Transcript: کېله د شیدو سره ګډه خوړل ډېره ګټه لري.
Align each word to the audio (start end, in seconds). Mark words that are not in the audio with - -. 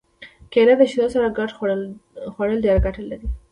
کېله 0.51 0.73
د 0.77 0.83
شیدو 0.91 1.07
سره 1.15 1.35
ګډه 1.37 1.53
خوړل 2.35 2.57
ډېره 2.65 2.79
ګټه 2.85 3.01
لري. 3.11 3.27